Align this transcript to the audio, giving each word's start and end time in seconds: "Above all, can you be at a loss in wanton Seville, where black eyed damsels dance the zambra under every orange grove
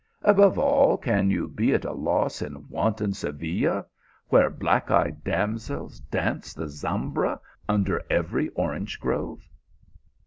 "Above 0.23 0.57
all, 0.57 0.97
can 0.97 1.29
you 1.29 1.47
be 1.47 1.75
at 1.75 1.85
a 1.85 1.91
loss 1.93 2.41
in 2.41 2.67
wanton 2.69 3.13
Seville, 3.13 3.85
where 4.29 4.49
black 4.49 4.89
eyed 4.89 5.23
damsels 5.23 5.99
dance 5.99 6.55
the 6.55 6.65
zambra 6.69 7.39
under 7.69 8.01
every 8.09 8.49
orange 8.55 8.99
grove 8.99 9.47